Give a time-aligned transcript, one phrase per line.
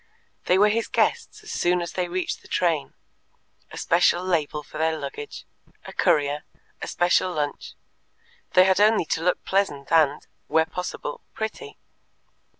[0.45, 2.95] They were his guests as soon as they reached the train;
[3.69, 5.45] a special label for their luggage;
[5.85, 6.43] a courier;
[6.81, 7.73] a special lunch;
[8.53, 11.77] they had only to look pleasant and, where possible, pretty.